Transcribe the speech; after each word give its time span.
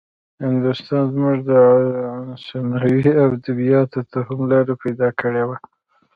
هندوستان 0.45 1.03
زموږ 1.13 1.43
عنعنوي 1.59 3.09
ادبياتو 3.25 3.99
ته 4.11 4.17
هم 4.27 4.39
لاره 4.51 4.73
پيدا 4.83 5.09
کړې 5.19 5.43
وه. 5.47 5.57